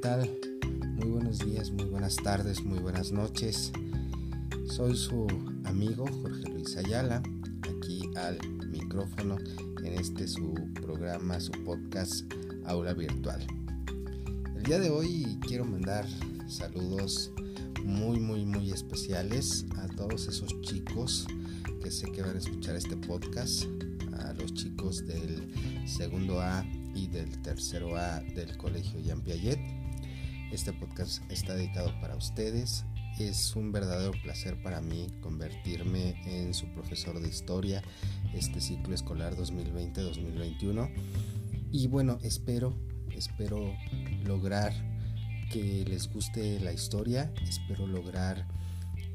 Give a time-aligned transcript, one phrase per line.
[0.00, 0.30] tal?
[0.96, 3.70] Muy buenos días, muy buenas tardes, muy buenas noches.
[4.64, 5.26] Soy su
[5.64, 7.22] amigo Jorge Luis Ayala,
[7.68, 8.38] aquí al
[8.70, 9.36] micrófono
[9.84, 12.32] en este su programa, su podcast
[12.64, 13.46] Aula Virtual.
[14.56, 16.06] El día de hoy quiero mandar
[16.46, 17.30] saludos
[17.84, 21.26] muy, muy, muy especiales a todos esos chicos
[21.82, 23.64] que sé que van a escuchar este podcast,
[24.14, 25.52] a los chicos del
[25.86, 29.80] segundo A y del tercero A del Colegio Jean Piaget.
[30.52, 32.84] Este podcast está dedicado para ustedes.
[33.20, 37.82] Es un verdadero placer para mí convertirme en su profesor de historia
[38.34, 40.90] este ciclo escolar 2020-2021.
[41.70, 42.76] Y bueno, espero,
[43.12, 43.76] espero
[44.24, 44.72] lograr
[45.52, 48.48] que les guste la historia, espero lograr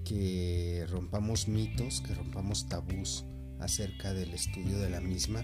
[0.05, 3.25] que rompamos mitos, que rompamos tabús
[3.59, 5.43] acerca del estudio de la misma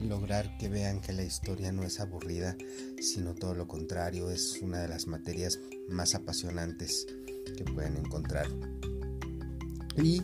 [0.00, 2.56] lograr que vean que la historia no es aburrida,
[3.00, 7.06] sino todo lo contrario, es una de las materias más apasionantes
[7.56, 8.46] que pueden encontrar.
[9.96, 10.22] Y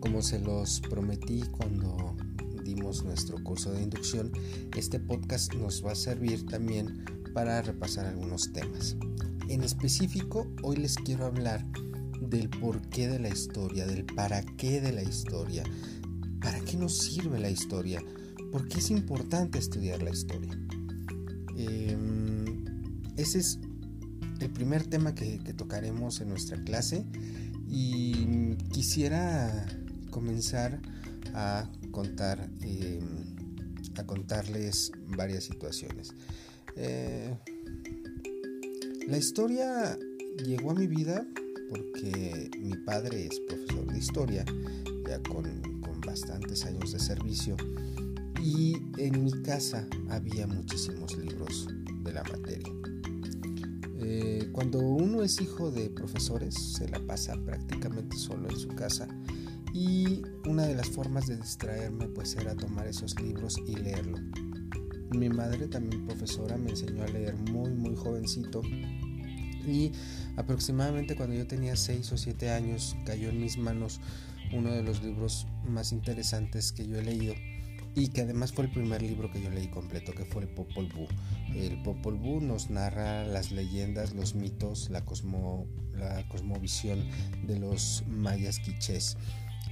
[0.00, 2.16] como se los prometí cuando
[2.64, 4.32] dimos nuestro curso de inducción,
[4.76, 8.96] este podcast nos va a servir también para repasar algunos temas.
[9.48, 11.64] En específico, hoy les quiero hablar
[12.20, 15.64] del porqué de la historia, del para qué de la historia,
[16.40, 18.02] para qué nos sirve la historia,
[18.52, 20.58] ¿Por qué es importante estudiar la historia?
[21.56, 22.64] Em,
[23.16, 23.58] ese es
[24.40, 27.04] el primer tema que, tocaremos en nuestra clase
[27.68, 29.66] y quisiera
[30.10, 30.80] comenzar
[31.34, 33.02] a contar em,
[33.96, 36.14] a contarles varias situaciones.
[36.76, 37.34] Eh,
[39.08, 39.98] la historia
[40.46, 41.26] llegó a mi vida
[41.68, 44.44] porque mi padre es profesor de historia,
[45.06, 47.56] ya con, con bastantes años de servicio
[48.48, 51.68] y en mi casa había muchísimos libros
[52.02, 52.72] de la materia.
[54.00, 59.06] Eh, cuando uno es hijo de profesores se la pasa prácticamente solo en su casa
[59.74, 64.16] y una de las formas de distraerme pues era tomar esos libros y leerlo.
[65.10, 68.62] Mi madre también profesora me enseñó a leer muy muy jovencito
[69.66, 69.92] y
[70.36, 74.00] aproximadamente cuando yo tenía 6 o 7 años cayó en mis manos
[74.54, 77.34] uno de los libros más interesantes que yo he leído
[77.98, 80.88] y que además fue el primer libro que yo leí completo, que fue el Popol
[80.94, 81.08] Vuh.
[81.54, 87.04] El Popol Vuh nos narra las leyendas, los mitos, la, cosmo, la cosmovisión
[87.44, 89.16] de los mayas quichés.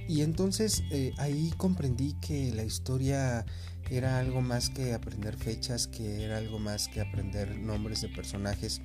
[0.09, 3.45] Y entonces eh, ahí comprendí que la historia
[3.89, 8.81] era algo más que aprender fechas, que era algo más que aprender nombres de personajes.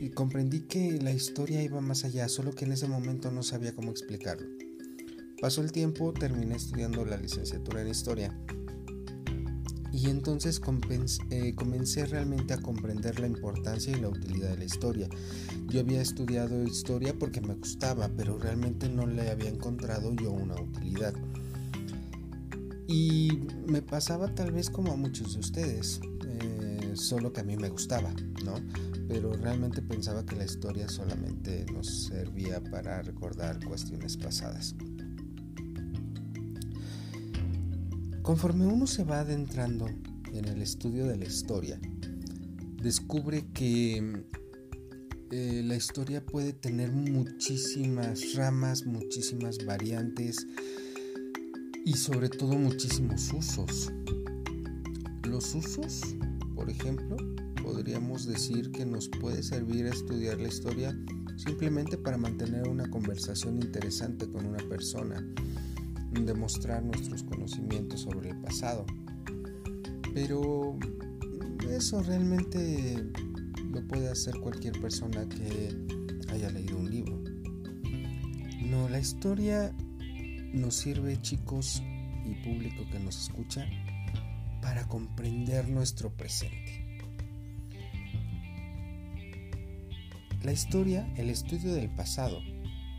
[0.00, 3.74] Y comprendí que la historia iba más allá, solo que en ese momento no sabía
[3.74, 4.59] cómo explicarlo.
[5.40, 8.36] Pasó el tiempo, terminé estudiando la licenciatura en historia
[9.92, 10.60] y entonces
[11.30, 15.08] eh, comencé realmente a comprender la importancia y la utilidad de la historia.
[15.68, 20.54] Yo había estudiado historia porque me gustaba, pero realmente no le había encontrado yo una
[20.60, 21.14] utilidad.
[22.86, 27.56] Y me pasaba tal vez como a muchos de ustedes, eh, solo que a mí
[27.56, 28.12] me gustaba,
[28.44, 28.54] ¿no?
[29.06, 34.74] Pero realmente pensaba que la historia solamente nos servía para recordar cuestiones pasadas.
[38.30, 39.86] Conforme uno se va adentrando
[40.32, 41.80] en el estudio de la historia,
[42.80, 44.22] descubre que
[45.32, 50.46] eh, la historia puede tener muchísimas ramas, muchísimas variantes
[51.84, 53.90] y sobre todo muchísimos usos.
[55.24, 56.00] Los usos,
[56.54, 57.16] por ejemplo,
[57.64, 60.96] podríamos decir que nos puede servir a estudiar la historia
[61.36, 65.20] simplemente para mantener una conversación interesante con una persona
[66.12, 68.84] demostrar nuestros conocimientos sobre el pasado.
[70.14, 70.78] Pero
[71.70, 72.96] eso realmente
[73.70, 75.76] lo puede hacer cualquier persona que
[76.32, 77.22] haya leído un libro.
[78.66, 79.72] No, la historia
[80.52, 81.82] nos sirve, chicos
[82.24, 83.66] y público que nos escucha,
[84.60, 86.86] para comprender nuestro presente.
[90.42, 92.40] La historia, el estudio del pasado,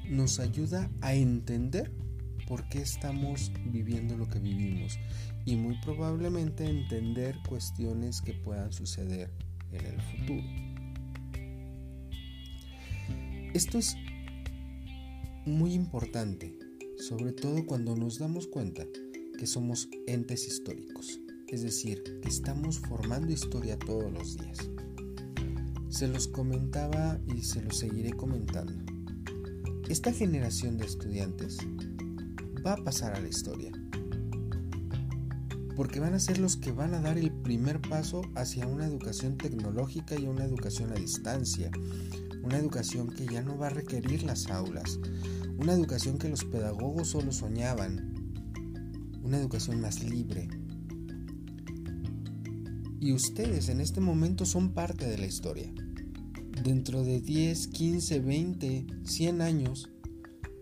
[0.08, 1.92] nos ayuda a entender
[2.48, 4.98] por qué estamos viviendo lo que vivimos
[5.46, 9.32] y muy probablemente entender cuestiones que puedan suceder
[9.72, 10.72] en el futuro.
[13.54, 13.96] Esto es
[15.46, 16.58] muy importante,
[16.98, 18.86] sobre todo cuando nos damos cuenta
[19.38, 24.58] que somos entes históricos, es decir, que estamos formando historia todos los días.
[25.90, 28.74] Se los comentaba y se los seguiré comentando.
[29.90, 31.58] Esta generación de estudiantes
[32.66, 33.72] va a pasar a la historia.
[35.76, 39.38] porque van a ser los que van a dar el primer paso hacia una educación
[39.38, 41.72] tecnológica y una educación a distancia,
[42.44, 45.00] una educación que ya no va a requerir las aulas,
[45.58, 48.14] una educación que los pedagogos solo soñaban,
[49.24, 50.50] una educación más libre.
[53.00, 55.74] Y ustedes en este momento son parte de la historia.
[56.64, 59.90] Dentro de 10, 15, 20, 100 años,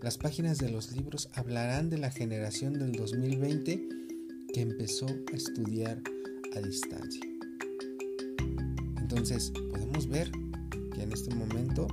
[0.02, 3.90] las páginas de los libros hablarán de la generación del 2020
[4.54, 6.02] que empezó a estudiar
[6.56, 7.24] a distancia.
[8.98, 10.32] Entonces, podemos ver
[10.94, 11.88] que en este momento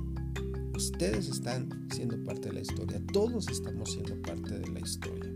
[0.75, 5.33] ustedes están siendo parte de la historia, todos estamos siendo parte de la historia.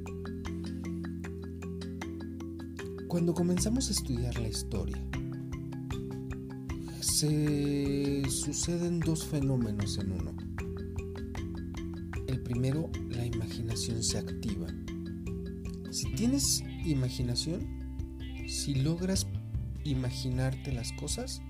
[3.08, 5.04] Cuando comenzamos a estudiar la historia,
[7.02, 10.51] se suceden dos fenómenos en uno.
[12.52, 14.68] Primero, la imaginación se activa.
[15.90, 17.66] Si tienes imaginación,
[18.46, 19.26] si logras
[19.86, 21.42] imaginarte las cosas,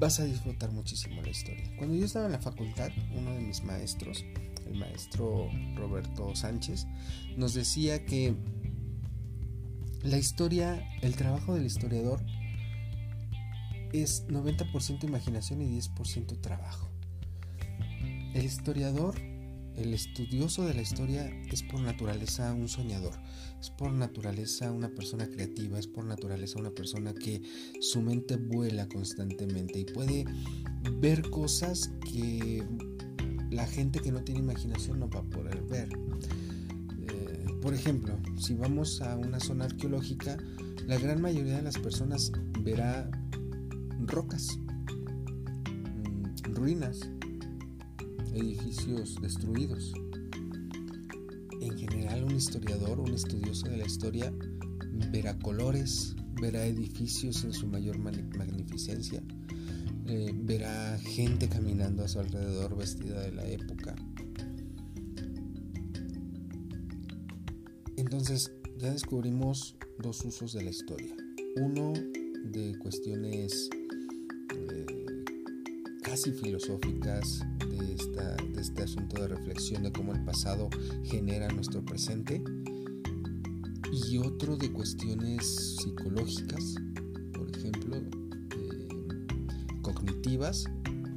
[0.00, 1.62] vas a disfrutar muchísimo la historia.
[1.78, 4.24] Cuando yo estaba en la facultad, uno de mis maestros,
[4.66, 6.88] el maestro Roberto Sánchez,
[7.36, 8.34] nos decía que
[10.02, 12.20] la historia, el trabajo del historiador
[13.92, 16.93] es 90% imaginación y 10% trabajo.
[18.34, 19.14] El historiador,
[19.76, 23.14] el estudioso de la historia es por naturaleza un soñador,
[23.60, 27.40] es por naturaleza una persona creativa, es por naturaleza una persona que
[27.80, 30.24] su mente vuela constantemente y puede
[30.98, 32.64] ver cosas que
[33.50, 35.88] la gente que no tiene imaginación no va a poder ver.
[37.62, 40.36] Por ejemplo, si vamos a una zona arqueológica,
[40.86, 43.08] la gran mayoría de las personas verá
[44.06, 44.58] rocas,
[45.70, 47.08] mm, ruinas,
[48.36, 49.92] edificios destruidos.
[51.60, 54.32] En general, un historiador, un estudioso de la historia,
[55.10, 59.22] verá colores, verá edificios en su mayor magnificencia,
[60.06, 63.94] eh, verá gente caminando a su alrededor vestida de la época,
[67.96, 71.16] Entonces ya descubrimos dos usos de la historia.
[71.56, 71.92] Uno
[72.44, 73.70] de cuestiones
[74.54, 75.24] eh,
[76.02, 77.40] casi filosóficas
[77.96, 80.68] de, este asunto de reflexión de cómo el pasado
[81.04, 82.42] genera nuestro presente.
[83.92, 86.74] Y otro de cuestiones psicológicas,
[87.32, 88.88] por ejemplo, eh,
[89.82, 90.64] cognitivas,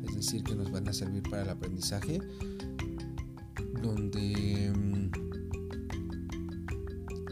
[0.07, 2.19] es decir, que nos van a servir para el aprendizaje,
[3.81, 4.71] donde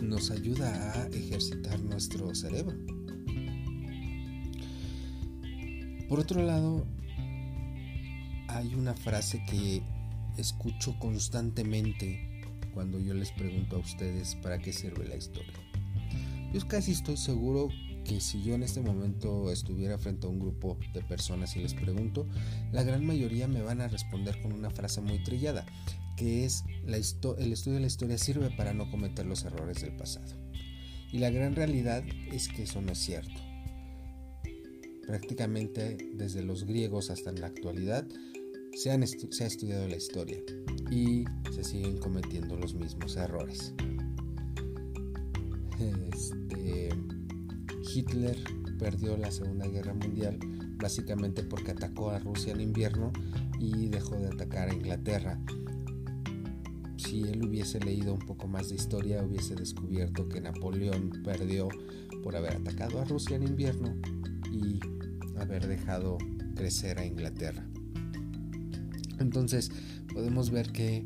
[0.01, 2.75] nos ayuda a ejercitar nuestro cerebro.
[6.07, 6.85] Por otro lado,
[8.55, 9.81] hay una frase que
[10.37, 12.41] escucho constantemente
[12.73, 15.53] cuando yo les pregunto a ustedes para qué sirve la historia.
[16.53, 17.67] Yo casi estoy seguro
[18.05, 21.73] que si yo en este momento estuviera frente a un grupo de personas y les
[21.73, 22.27] pregunto,
[22.71, 25.65] la gran mayoría me van a responder con una frase muy trillada
[26.15, 30.33] que es el estudio de la historia sirve para no cometer los errores del pasado.
[31.11, 33.41] Y la gran realidad es que eso no es cierto.
[35.05, 38.07] Prácticamente desde los griegos hasta en la actualidad
[38.75, 40.37] se, han se ha estudiado la historia
[40.91, 43.73] y se siguen cometiendo los mismos errores.
[45.79, 46.89] Este,
[47.93, 48.37] Hitler
[48.77, 50.37] perdió la Segunda Guerra Mundial
[50.77, 53.11] básicamente porque atacó a Rusia en invierno
[53.59, 55.39] y dejó de atacar a Inglaterra
[56.97, 61.69] si él hubiese leído un poco más de historia, hubiese descubierto que Napoleón perdió
[62.23, 63.95] por haber atacado a Rusia en invierno
[64.51, 64.79] y
[65.37, 66.17] haber dejado
[66.55, 67.65] crecer a Inglaterra.
[69.19, 69.71] Entonces
[70.13, 71.05] podemos ver que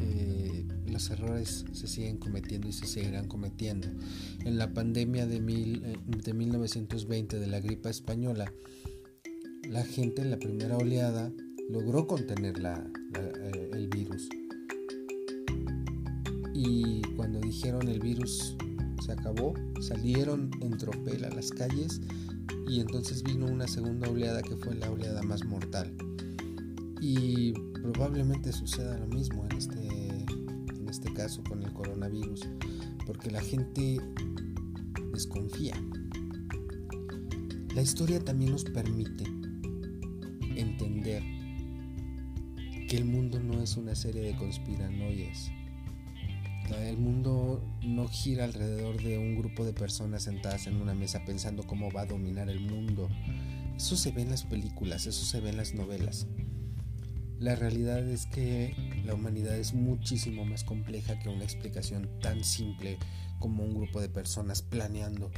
[0.00, 3.88] eh, los errores se siguen cometiendo y se seguirán cometiendo.
[4.44, 8.52] En la pandemia de, mil, eh, de 1920 de la gripa española,
[9.68, 11.32] la gente en la primera oleada
[11.68, 14.28] logró contener eh, el virus
[16.62, 18.54] y cuando dijeron el virus
[19.04, 22.02] se acabó, salieron en tropel a las calles
[22.68, 25.96] y entonces vino una segunda oleada que fue la oleada más mortal.
[27.00, 27.52] Y
[27.82, 32.48] probablemente suceda lo mismo en este, en este caso con el coronavirus,
[33.06, 33.98] porque la gente
[35.12, 35.74] desconfía.
[37.74, 39.24] La historia también nos permite
[40.56, 41.22] entender
[42.88, 45.50] que el mundo no es una serie de conspiranoias,
[46.78, 51.64] el mundo no gira alrededor de un grupo de personas sentadas en una mesa pensando
[51.64, 53.08] cómo va a dominar el mundo.
[53.76, 56.26] Eso se ve en las películas, eso se ve en las novelas.
[57.40, 58.74] La realidad es que
[59.06, 62.98] la humanidad es muchísimo más compleja que una explicación tan simple
[63.38, 65.30] como un grupo de personas planeando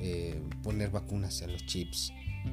[0.00, 2.10] eh, poner vacunas en los chips,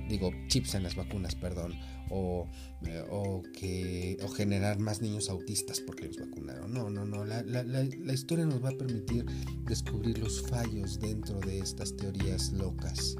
[0.10, 1.76] digo chips en las vacunas, perdón,
[2.10, 2.50] o,
[2.86, 6.74] eh, o, que, o generar más niños autistas porque los vacunaron.
[6.74, 9.26] No, no, no, la, la, la historia nos va a permitir
[9.64, 13.16] descubrir los fallos dentro de estas teorías locas.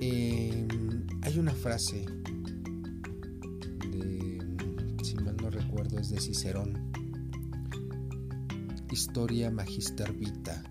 [0.00, 0.66] Eh,
[1.22, 2.06] hay una frase
[5.82, 6.92] recuerdo, es de Cicerón.
[8.92, 10.62] Historia magister vita.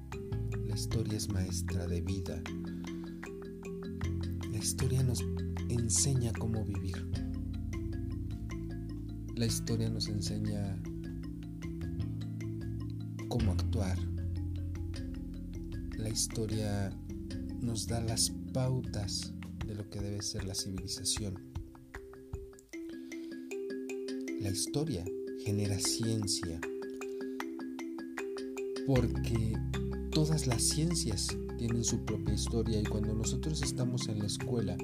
[0.68, 2.40] La historia es maestra de vida.
[4.52, 5.24] La historia nos
[5.70, 7.10] enseña cómo vivir.
[9.36, 10.80] La historia nos enseña
[13.30, 13.98] cómo actuar.
[15.98, 16.92] La historia
[17.62, 19.34] nos da las pautas
[19.66, 21.49] de lo que debe ser la civilización.
[24.40, 25.04] La historia
[25.44, 26.62] genera ciencia
[28.88, 29.58] porque
[30.12, 31.28] todas las ciencias
[31.58, 34.78] tienen su propia historia y cuando nosotros estamos en la escuela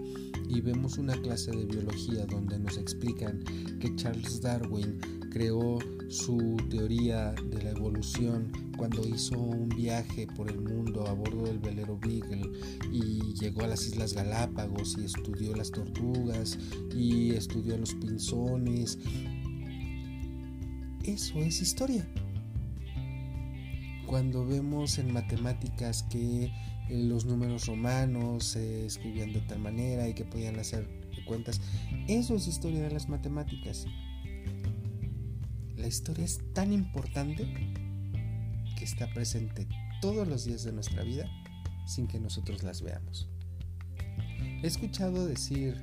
[0.49, 3.43] y vemos una clase de biología donde nos explican
[3.79, 4.99] que Charles Darwin
[5.31, 11.43] creó su teoría de la evolución cuando hizo un viaje por el mundo a bordo
[11.43, 12.51] del velero Beagle
[12.91, 16.57] y llegó a las Islas Galápagos y estudió las tortugas
[16.93, 18.99] y estudió los pinzones.
[21.05, 22.03] Eso es historia.
[24.07, 26.51] Cuando vemos en matemáticas que
[26.89, 30.89] los números romanos se escribían de tal manera y que podían hacer
[31.27, 31.61] cuentas,
[32.07, 33.85] eso es historia de las matemáticas.
[35.77, 37.45] La historia es tan importante
[38.75, 39.67] que está presente
[40.01, 41.29] todos los días de nuestra vida
[41.85, 43.29] sin que nosotros las veamos.
[44.63, 45.75] He escuchado decir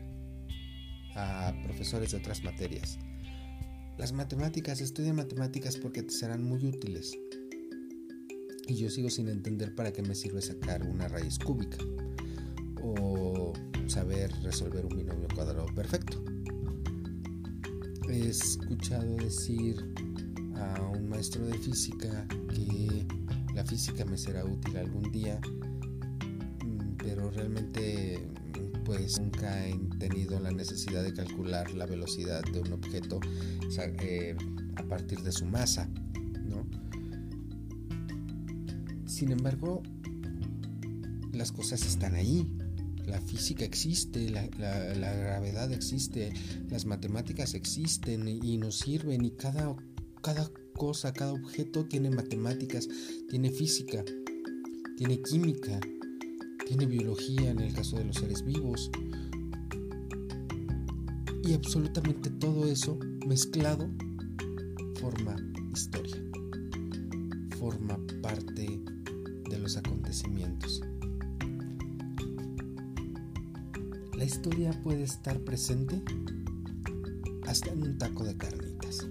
[1.15, 2.99] a profesores de otras materias,
[4.03, 7.17] las matemáticas, estudia matemáticas porque te serán muy útiles.
[8.67, 11.77] Y yo sigo sin entender para qué me sirve sacar una raíz cúbica
[12.83, 13.53] o
[13.87, 16.21] saber resolver un binomio cuadrado perfecto.
[18.09, 19.95] He escuchado decir
[20.57, 23.07] a un maestro de física que
[23.55, 25.41] la física me será útil algún día,
[26.65, 28.32] mm, pero realmente
[28.85, 33.21] pues nunca he tenido la necesidad de calcular la velocidad de un objeto
[33.79, 34.37] eh,
[34.77, 35.89] a partir de su masa,
[36.45, 36.67] ¿no?
[39.07, 39.83] Sin embargo,
[41.33, 42.57] las cosas están ahí,
[43.07, 46.33] la física existe, la, gravedad existe,
[46.69, 49.75] las matemáticas existen y, nos sirven y cada,
[50.23, 52.89] cada cosa, cada objeto tiene matemáticas,
[53.29, 54.05] tiene física,
[54.97, 55.81] tiene química,
[56.73, 58.91] tiene biología en el caso de los seres vivos.
[61.45, 63.91] Y absolutamente todo eso mezclado
[64.99, 65.37] forma
[65.71, 66.17] historia,
[67.59, 68.81] forma parte
[69.51, 70.81] de los acontecimientos.
[74.17, 76.01] La historia puede estar presente
[77.47, 79.07] hasta en un taco de carnitas.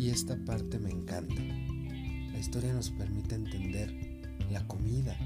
[0.00, 1.40] Y esta parte me encanta.
[2.32, 3.94] La historia nos permite entender
[4.50, 5.16] la comida.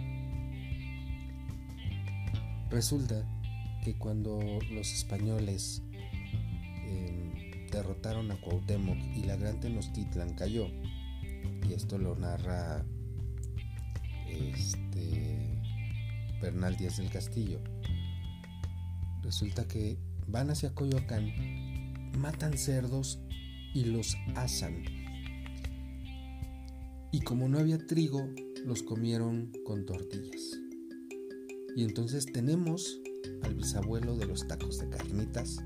[2.75, 3.25] Resulta
[3.85, 4.40] que cuando
[4.73, 10.66] los españoles em, derrotaron a Cuauhtémoc y la gran Tenochtitlan cayó,
[11.69, 12.85] y esto lo narra
[14.26, 15.62] este
[16.43, 17.61] Bernal Díaz del Castillo,
[19.23, 21.31] resulta que van hacia Coyoacán,
[22.19, 23.21] matan cerdos
[23.73, 24.83] y los asan.
[27.12, 28.28] Y como no había trigo,
[28.64, 30.63] los comieron con tortillas.
[31.76, 33.00] Y entonces tenemos
[33.43, 35.64] al bisabuelo de los tacos de carnitas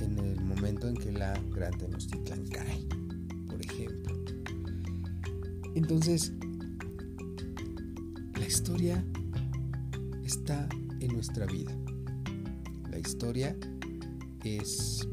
[0.00, 2.86] en el momento en que la gran Tenochtitlan cae,
[3.46, 4.18] por ejemplo.
[5.74, 6.32] Entonces,
[8.36, 9.04] la historia
[10.24, 10.68] está
[11.00, 11.76] en nuestra vida.
[12.90, 13.56] La historia
[14.42, 15.06] es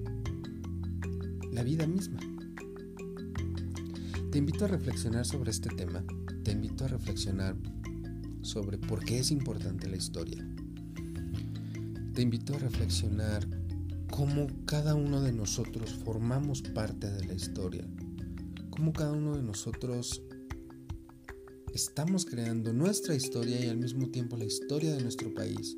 [1.52, 2.20] la vida misma.
[4.32, 6.04] Te invito a reflexionar sobre este tema.
[6.44, 7.56] Te invito a reflexionar
[8.46, 10.48] sobre por qué es importante la historia.
[12.14, 13.46] Te invito a reflexionar
[14.12, 17.86] cómo cada uno de nosotros formamos parte de la historia.
[18.70, 20.22] Cómo cada uno de nosotros
[21.74, 25.76] estamos creando nuestra historia y al mismo tiempo la historia de nuestro país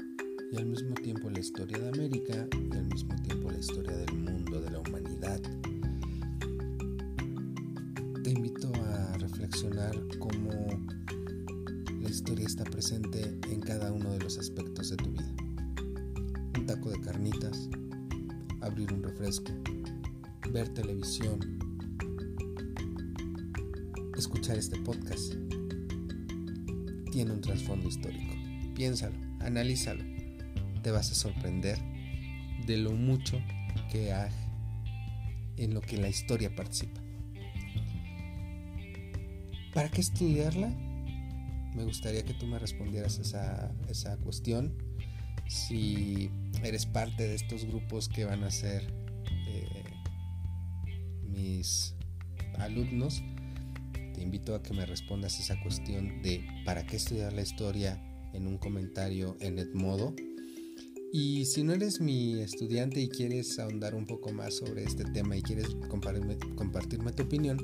[0.52, 4.14] y al mismo tiempo la historia de América y al mismo tiempo la historia del
[4.14, 5.42] mundo, de la humanidad.
[8.24, 10.68] Te invito a reflexionar cómo
[12.08, 15.30] la historia está presente en cada uno de los aspectos de tu vida.
[16.58, 17.68] Un taco de carnitas,
[18.62, 19.52] abrir un refresco,
[20.54, 21.60] ver televisión,
[24.16, 25.34] escuchar este podcast
[27.12, 28.34] tiene un trasfondo histórico.
[28.74, 30.06] Piénsalo, analízalo.
[30.84, 31.78] Te vas a sorprender
[32.66, 33.38] de lo mucho
[33.92, 34.32] que hay
[35.58, 37.02] en lo que la historia participa.
[39.74, 40.87] ¿Para qué estudiarla?
[41.78, 44.76] Me gustaría que tú me respondieras esa, esa cuestión.
[45.48, 46.32] Si
[46.64, 48.92] eres parte de estos grupos que van a ser
[49.48, 49.84] eh,
[51.22, 51.94] mis
[52.58, 53.22] alumnos,
[54.16, 58.02] te invito a que me respondas esa cuestión de para qué estudiar la historia
[58.34, 60.16] en un comentario en Edmodo.
[61.14, 65.38] Y si no eres mi estudiante y quieres ahondar un poco más sobre este tema
[65.38, 67.60] y quieres compartirme, compartirme tu opinión,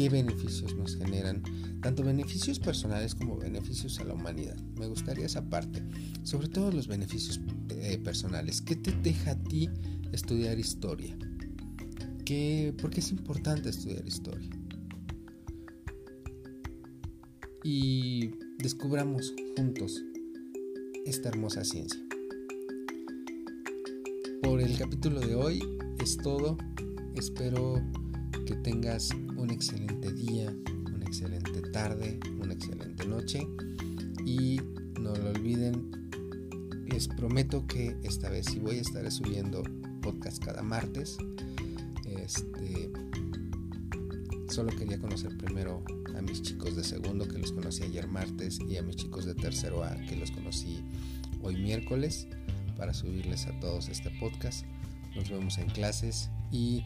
[0.00, 1.42] ¿Qué beneficios nos generan?
[1.82, 4.56] Tanto beneficios personales como beneficios a la humanidad.
[4.78, 5.82] Me gustaría esa parte.
[6.22, 7.38] Sobre todo los beneficios
[7.68, 8.62] eh, personales.
[8.62, 9.68] ¿Qué te deja a ti
[10.10, 11.14] estudiar historia.
[12.24, 14.48] ¿Qué, ¿Por qué es importante estudiar historia?
[17.62, 20.02] Y descubramos juntos
[21.04, 22.00] esta hermosa ciencia.
[24.42, 25.62] Por el capítulo de hoy
[25.98, 26.56] es todo.
[27.14, 27.82] Espero
[28.46, 30.54] que tengas un excelente día,
[30.94, 33.48] una excelente tarde, una excelente noche.
[34.26, 34.60] Y
[35.00, 35.90] no lo olviden,
[36.86, 39.62] les prometo que esta vez sí voy a estar subiendo
[40.02, 41.16] podcast cada martes.
[42.04, 42.92] Este,
[44.50, 45.82] solo quería conocer primero
[46.16, 49.34] a mis chicos de segundo que los conocí ayer martes y a mis chicos de
[49.34, 50.84] tercero A que los conocí
[51.42, 52.26] hoy miércoles
[52.76, 54.66] para subirles a todos este podcast.
[55.16, 56.84] Nos vemos en clases y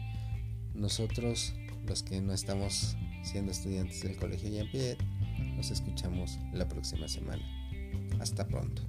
[0.73, 1.53] nosotros
[1.87, 4.97] los que no estamos siendo estudiantes del colegio Jean Pierre
[5.55, 7.43] nos escuchamos la próxima semana.
[8.19, 8.81] Hasta pronto.